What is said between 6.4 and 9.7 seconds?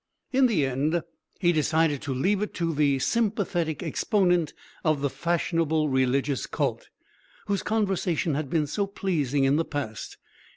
cult, whose conversation had been so pleasing in the